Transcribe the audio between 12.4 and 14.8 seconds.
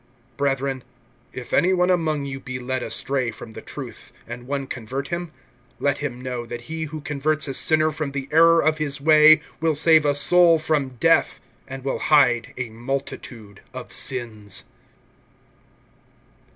a multitude of sins.